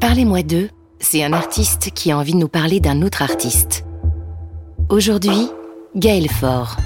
[0.00, 3.84] Parlez-moi d'eux, c'est un artiste qui a envie de nous parler d'un autre artiste.
[4.88, 5.50] Aujourd'hui,
[5.94, 6.78] Gaël Faure.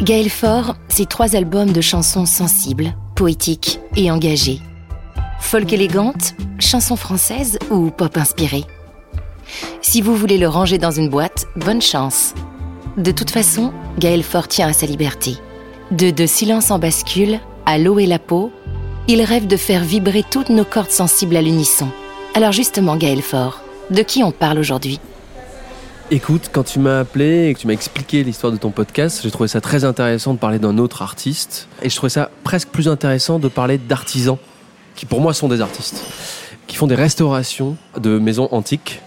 [0.00, 4.58] Gaël Faure, c'est trois albums de chansons sensibles, poétiques et engagées.
[5.38, 8.64] Folk élégante, chanson française ou pop inspirée
[9.80, 12.34] Si vous voulez le ranger dans une boîte, bonne chance.
[12.96, 15.36] De toute façon, Gaël Faure tient à sa liberté.
[15.92, 18.50] De De silence en bascule à l'eau et la peau,
[19.06, 21.88] il rêve de faire vibrer toutes nos cordes sensibles à l'unisson.
[22.34, 23.60] Alors justement, Gaël Faure,
[23.90, 24.98] de qui on parle aujourd'hui?
[26.10, 29.30] Écoute, quand tu m'as appelé et que tu m'as expliqué l'histoire de ton podcast, j'ai
[29.30, 31.68] trouvé ça très intéressant de parler d'un autre artiste.
[31.82, 34.38] Et je trouvais ça presque plus intéressant de parler d'artisans,
[34.96, 36.02] qui pour moi sont des artistes,
[36.66, 39.02] qui font des restaurations de maisons antiques.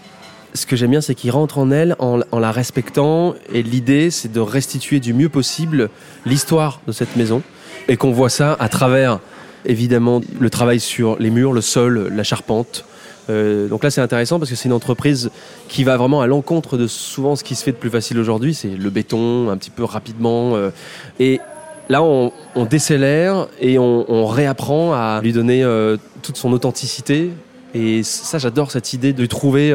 [0.54, 3.34] Ce que j'aime bien, c'est qu'ils rentrent en elle en, en la respectant.
[3.52, 5.90] Et l'idée, c'est de restituer du mieux possible
[6.26, 7.42] l'histoire de cette maison.
[7.88, 9.18] Et qu'on voit ça à travers,
[9.64, 12.84] évidemment, le travail sur les murs, le sol, la charpente,
[13.28, 15.30] euh, donc là, c'est intéressant parce que c'est une entreprise
[15.68, 18.54] qui va vraiment à l'encontre de souvent ce qui se fait de plus facile aujourd'hui.
[18.54, 20.54] C'est le béton, un petit peu rapidement.
[20.54, 20.70] Euh,
[21.18, 21.40] et
[21.88, 22.32] là, on,
[22.68, 27.30] décélère et on, réapprend à lui donner euh, toute son authenticité.
[27.74, 29.74] Et ça, j'adore cette idée de trouver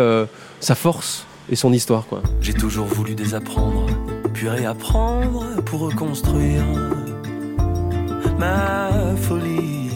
[0.59, 2.05] sa force et son histoire.
[2.39, 3.85] J'ai toujours voulu désapprendre,
[4.33, 6.63] puis réapprendre pour reconstruire
[8.39, 9.91] ma folie,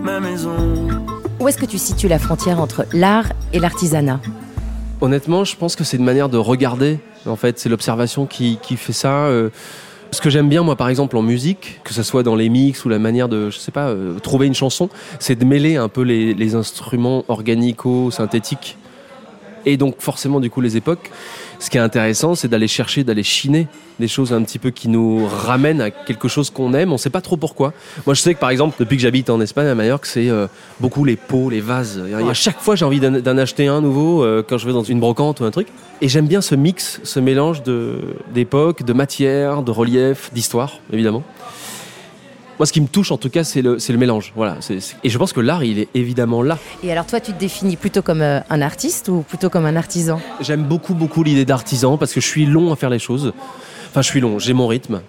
[0.00, 1.11] ma maison.
[1.42, 4.20] Où est-ce que tu situes la frontière entre l'art et l'artisanat?
[5.00, 7.00] Honnêtement, je pense que c'est une manière de regarder.
[7.26, 9.24] En fait, c'est l'observation qui, qui, fait ça.
[9.24, 9.50] Euh,
[10.12, 12.84] ce que j'aime bien, moi, par exemple, en musique, que ce soit dans les mix
[12.84, 15.88] ou la manière de, je sais pas, euh, trouver une chanson, c'est de mêler un
[15.88, 18.76] peu les, les instruments organico-synthétiques
[19.66, 21.10] et donc forcément, du coup, les époques.
[21.58, 23.68] Ce qui est intéressant, c'est d'aller chercher, d'aller chiner
[24.00, 26.90] des choses un petit peu qui nous ramènent à quelque chose qu'on aime.
[26.90, 27.72] On ne sait pas trop pourquoi.
[28.04, 30.48] Moi, je sais que par exemple, depuis que j'habite en Espagne, à Majorque, c'est euh,
[30.80, 32.02] beaucoup les pots, les vases.
[32.08, 34.82] Et à chaque fois, j'ai envie d'en acheter un nouveau euh, quand je vais dans
[34.82, 35.68] une brocante ou un truc.
[36.00, 37.62] Et j'aime bien ce mix, ce mélange
[38.34, 41.22] d'époques, de, de matière, de relief, d'histoire, évidemment.
[42.62, 44.32] Moi, ce qui me touche, en tout cas, c'est le, le, mélange.
[44.36, 44.60] Voilà.
[44.60, 45.08] C est, c est...
[45.08, 46.58] Et je pense que l'art, il est évidemment là.
[46.84, 49.74] Et alors, toi, tu te définis plutôt comme euh, un artiste ou plutôt comme un
[49.74, 50.20] artisan?
[50.40, 53.32] J'aime beaucoup, beaucoup l'idée d'artisan parce que je suis long à faire les choses.
[53.90, 55.00] Enfin, je suis long, j'ai mon rythme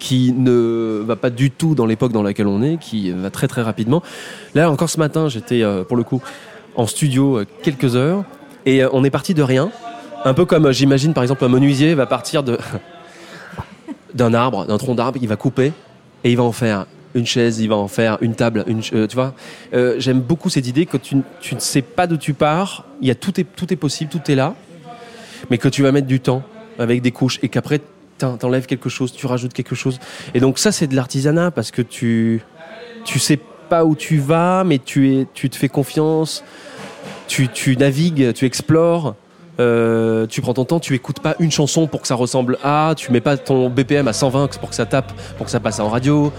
[0.00, 3.46] qui ne va pas du tout dans l'époque dans laquelle on est, qui va très,
[3.46, 4.02] très rapidement.
[4.56, 6.20] Là, encore ce matin, j'étais, euh, pour le coup,
[6.74, 8.24] en studio euh, quelques heures
[8.64, 9.70] et euh, on est parti de rien.
[10.24, 12.58] Un peu comme, j'imagine, par exemple, un menuisier va partir de
[14.14, 15.72] d'un arbre, d'un tronc d'arbre, il va couper
[16.24, 19.06] et il va en faire une chaise, il va en faire une table, une, euh,
[19.06, 19.34] tu vois.
[19.74, 23.08] Euh, J'aime beaucoup cette idée que tu, tu, ne sais pas d'où tu pars, il
[23.08, 24.54] y a tout est, tout est possible, tout est là,
[25.50, 26.42] mais que tu vas mettre du temps
[26.78, 27.80] avec des couches et qu'après
[28.18, 29.98] t'enlèves quelque chose, tu rajoutes quelque chose.
[30.34, 32.42] Et donc ça c'est de l'artisanat parce que tu
[33.04, 33.38] tu sais
[33.68, 36.44] pas où tu vas, mais tu es tu te fais confiance,
[37.28, 39.14] tu, tu navigues, tu explores.
[39.58, 42.92] Euh, tu prends ton temps, tu écoutes pas une chanson pour que ça ressemble à,
[42.94, 45.80] tu mets pas ton BPM à 120 pour que ça tape, pour que ça passe
[45.80, 46.30] en radio.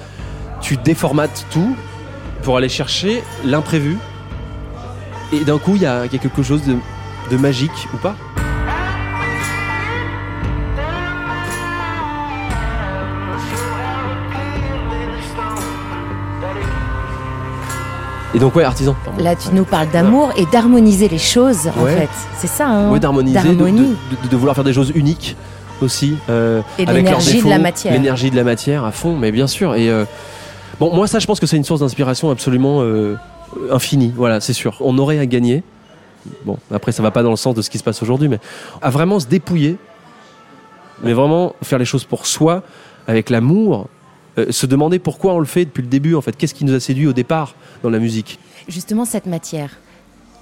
[0.61, 1.75] Tu déformates tout
[2.43, 3.97] pour aller chercher l'imprévu.
[5.33, 6.75] Et d'un coup, il y, y, a quelque chose de,
[7.31, 8.15] de magique ou pas?
[18.37, 18.95] Et donc ouais, artisan.
[19.03, 19.23] Pardon.
[19.23, 21.71] Là, tu nous parles d'amour et d'harmoniser les choses, ouais.
[21.81, 22.09] en fait.
[22.37, 25.35] C'est ça, hein Oui, d'harmoniser, de, de, de, vouloir faire des choses uniques
[25.81, 26.17] aussi.
[26.29, 27.93] Euh, et avec l'énergie de la matière.
[27.93, 29.73] L'énergie de la matière à fond, mais bien sûr.
[29.73, 30.05] Et euh,
[30.79, 33.15] bon, moi, ça, je pense que c'est une source d'inspiration absolument euh,
[33.71, 34.11] infinie.
[34.15, 34.77] Voilà, c'est sûr.
[34.81, 35.63] On aurait à gagner.
[36.45, 38.39] Bon, après, ça va pas dans le sens de ce qui se passe aujourd'hui, mais
[38.81, 39.77] à vraiment se dépouiller,
[41.03, 42.63] mais vraiment faire les choses pour soi,
[43.07, 43.87] avec l'amour,
[44.37, 46.35] euh, se demander pourquoi on le fait depuis le début, en fait.
[46.35, 48.39] Qu'est-ce qui nous a séduit au départ dans la musique?
[48.67, 49.77] Justement, cette matière,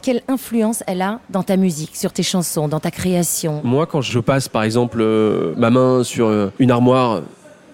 [0.01, 3.61] quelle influence elle a dans ta musique, sur tes chansons, dans ta création?
[3.63, 7.21] Moi, quand je passe, par exemple, euh, ma main sur euh, une armoire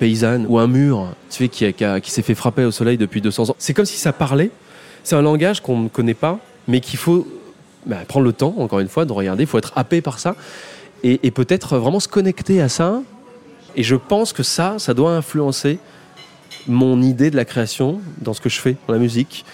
[0.02, 3.22] paysanne ou un mur tu sais, qui, qui, qui s'est fait frapper au soleil depuis
[3.22, 4.50] 200 ans, c'est comme si ça parlait.
[5.04, 7.28] C'est un langage qu'on ne connaît pas, mais qu'il faut
[7.86, 9.44] bah, prendre le temps, encore une fois, de regarder.
[9.44, 10.36] Il faut être happé par ça
[11.04, 13.04] et, et peut-être vraiment se connecter à ça.
[13.76, 15.78] Et je pense que ça, ça doit influencer
[16.68, 19.46] mon idée de la création dans ce que je fais dans la musique,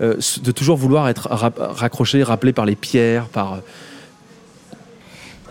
[0.00, 3.58] euh, de toujours vouloir être raccroché, rappelé par les pierres, par.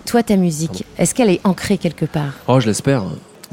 [0.06, 2.34] Toi, ta musique, est-ce qu'elle est ancrée quelque part?
[2.48, 3.04] Oh, je l'espère.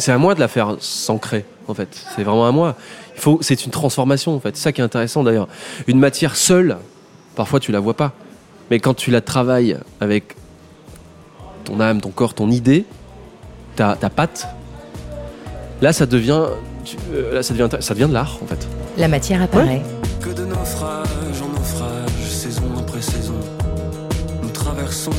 [0.02, 1.88] C'est à moi de la faire s'ancrer, en fait.
[2.16, 2.74] C'est vraiment à moi.
[3.14, 4.56] Il faut, c'est une transformation, en fait.
[4.56, 5.46] C'est ça qui est intéressant d'ailleurs.
[5.86, 6.78] Une matière seule,
[7.36, 8.10] parfois tu la vois pas,
[8.68, 10.34] mais quand tu la travailles avec
[11.62, 12.84] ton âme, ton corps, ton idée,
[13.76, 14.48] ta, ta patte,
[15.80, 16.46] là, ça devient
[16.84, 18.66] tu, euh, là, ça devient, ça devient de l'art, en fait.
[18.98, 19.84] La matière apparaît.
[19.84, 20.20] Ouais.
[20.20, 21.06] Que de naufrage
[21.44, 23.38] en naufrage, saison après saison,
[24.42, 25.12] nous traversons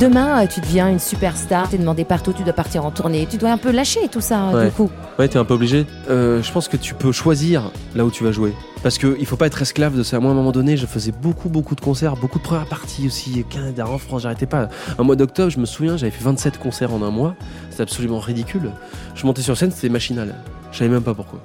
[0.00, 3.36] Demain, euh, tu deviens une superstar, t'es demandé partout, tu dois partir en tournée, tu
[3.36, 4.64] dois un peu lâcher tout ça, euh, Ouais.
[4.66, 4.90] du coup.
[5.18, 5.84] Ouais, t'es un peu obligé.
[6.08, 8.54] Euh, je pense que tu peux choisir là où tu vas jouer.
[8.82, 10.18] Parce qu'il faut pas être esclave de ça.
[10.18, 13.06] Moi, à un moment donné, je faisais beaucoup, beaucoup de concerts, beaucoup de premières parties
[13.06, 13.44] aussi.
[13.50, 14.70] Canada, en France, j'arrêtais pas.
[14.98, 17.34] Un mois d'octobre, je me souviens, j'avais fait 27 concerts en un mois.
[17.68, 18.70] C'était absolument ridicule.
[19.14, 20.34] Je montais sur scène, c'était machinal.
[20.72, 21.40] Je savais même pas pourquoi.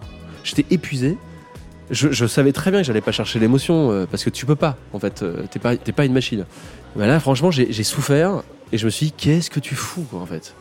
[0.46, 1.18] J'étais épuisé.
[1.92, 4.76] Je, savais très bien que j'allais pas chercher l'émotion euh, parce que tu peux pas.
[4.94, 6.46] En fait, euh, t'es pas, pas une machine.
[6.96, 10.26] Mais là, franchement, j'ai souffert et je me suis dit, qu'est-ce que tu fous, en
[10.26, 10.56] fait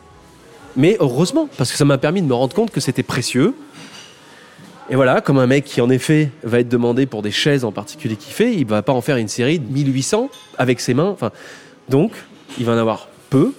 [0.75, 3.53] mais heureusement, parce que ça m'a permis de me rendre compte que c'était précieux.
[4.89, 7.71] Et voilà, comme un mec qui en effet va être demandé pour des chaises en
[7.71, 11.09] particulier qu'il fait, il va pas en faire une série de 1800 avec ses mains.
[11.09, 11.31] Enfin,
[11.89, 12.11] donc,
[12.59, 13.53] il va en avoir peu,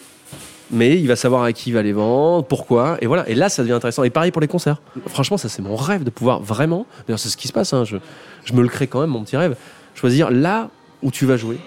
[0.71, 3.29] mais il va savoir à qui il va les vendre, pourquoi, et voilà.
[3.29, 4.03] Et là, ça devient intéressant.
[4.03, 4.81] Et pareil pour les concerts.
[5.07, 6.87] Franchement, ça c'est mon rêve de pouvoir vraiment.
[7.07, 7.73] D'ailleurs, c'est ce qui se passe.
[7.73, 7.97] hein, je,
[8.53, 9.57] me le crée quand même, mon petit rêve.
[9.95, 10.71] Choisir là
[11.03, 11.59] où tu vas jouer.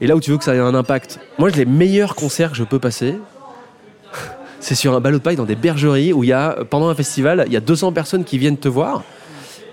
[0.00, 1.18] Et là où tu veux que ça ait un impact.
[1.38, 3.16] Moi, les meilleurs concerts que je peux passer,
[4.60, 6.94] c'est sur un ballot de paille dans des bergeries où il y a, pendant un
[6.94, 9.02] festival, il y a 200 personnes qui viennent te voir.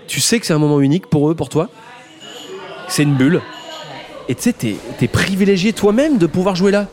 [0.07, 1.69] Tu sais que c'est un moment unique pour eux, pour toi.
[2.87, 3.41] C'est une bulle.
[4.27, 6.87] Et tu sais, t'es es privilégié toi-même de pouvoir jouer là.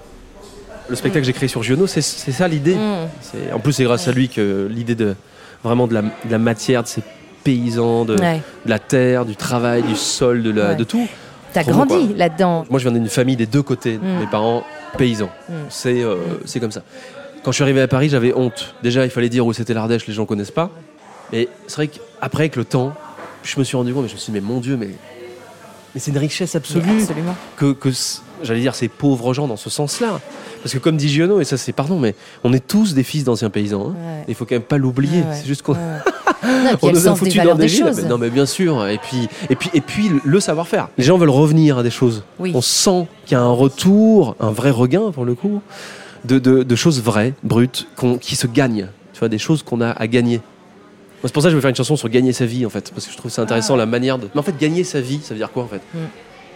[0.91, 2.75] Le spectacle que j'ai créé sur Giono, c'est ça l'idée.
[2.75, 3.55] Mm.
[3.55, 5.15] En plus, c'est grâce à lui que l'idée de
[5.63, 7.03] vraiment de la, de la matière, de ces
[7.45, 8.43] paysans, de, Ouais.
[8.65, 10.77] de la terre, du travail, du sol, de, la, Ouais.
[10.77, 11.07] de tout.
[11.53, 12.65] T'as grandi là-dedans.
[12.71, 13.99] Moi, je viens d'une famille des deux côtés.
[13.99, 14.21] Mm.
[14.21, 14.65] Mes parents
[14.99, 15.31] paysans.
[15.49, 15.53] Mm.
[15.69, 16.83] C'est euh, c'est comme ça.
[17.43, 18.75] Quand je suis arrivé à Paris, j'avais honte.
[18.83, 20.71] Déjà, il fallait dire où c'était l'Ardèche, les gens connaissent pas.
[21.33, 22.93] Mais c'est vrai qu'après, avec le temps,
[23.45, 24.89] je me suis rendu compte, mais je me suis dit, mais mon Dieu, mais,
[25.95, 27.35] mais c'est une richesse absolue Absolument.
[27.57, 30.21] que, que c- j'allais dire ces pauvres gens dans ce sens-là.
[30.63, 32.15] Parce que comme dit Giono, et ça c'est pardon, mais
[32.45, 33.91] on est tous des fils d'anciens paysans.
[33.91, 33.95] hein.
[33.97, 34.25] Ouais.
[34.29, 35.21] Il faut quand même pas l'oublier.
[35.21, 35.37] Ouais, ouais.
[35.41, 35.75] C'est juste qu'on
[36.83, 38.07] on nous a valeurs dans des des villes.
[38.09, 38.87] Non mais bien sûr.
[38.87, 40.89] Et puis et puis et puis le savoir-faire.
[40.99, 42.23] Les gens veulent revenir à des choses.
[42.39, 42.53] Oui.
[42.55, 45.63] On sent qu'il y a un retour, un vrai regain pour le coup,
[46.25, 47.89] de, de, de choses vraies, brutes,
[48.21, 48.89] qui se gagnent.
[49.13, 50.41] Tu vois, des choses qu'on a à gagner.
[51.23, 52.91] C'est pour ça que je vais faire une chanson sur gagner sa vie en fait,
[52.95, 54.29] parce que je trouve ça intéressant la manière de.
[54.35, 55.83] Mais en fait, gagner sa vie, ça veut dire quoi en fait?
[55.95, 55.99] Mm.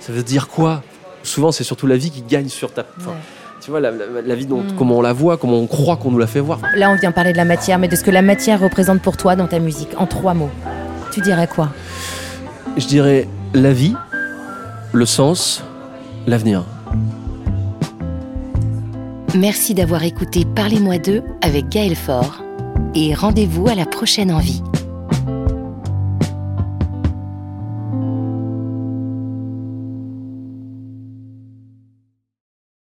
[0.01, 0.83] Ça veut dire quoi?
[1.25, 2.85] Souvent, c'est surtout la vie qui gagne sur ta.
[2.99, 3.17] enfin, Ouais.
[3.61, 4.77] Tu vois, la, la- la vie, dont, Mm.
[4.77, 6.61] comment on la voit, comment on croit qu'on nous la fait voir.
[6.77, 9.17] Là, on vient parler de la matière, mais de ce que la matière représente pour
[9.17, 10.51] toi dans ta musique, en trois mots.
[11.13, 11.71] Tu dirais quoi?
[12.77, 13.95] Je dirais la vie,
[14.93, 15.63] le sens,
[16.27, 16.65] l'avenir.
[19.35, 22.43] Merci d'avoir écouté Parlez-moi d'eux avec Gaël Faure.
[22.95, 24.63] Et rendez-vous à la prochaine envie.